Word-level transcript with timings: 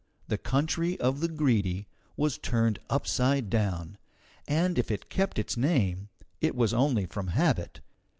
The 0.29 0.39
country 0.39 0.99
of 0.99 1.19
the 1.19 1.27
Greedy 1.27 1.87
was 2.17 2.39
turned 2.39 2.79
upside 2.89 3.51
down, 3.51 3.99
and 4.47 4.79
if 4.79 4.89
it 4.89 5.11
kept 5.11 5.37
its 5.37 5.55
name, 5.55 6.09
it 6.39 6.55
was 6.55 6.73
only 6.73 7.05
from 7.05 7.27
habit. 7.27 7.81